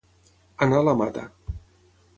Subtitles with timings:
[0.67, 1.27] Anar a la mata.